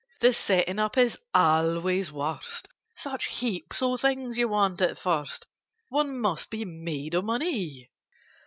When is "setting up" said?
0.33-0.97